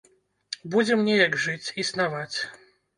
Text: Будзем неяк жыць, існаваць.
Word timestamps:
Будзем 0.77 1.05
неяк 1.11 1.39
жыць, 1.47 1.73
існаваць. 1.87 2.37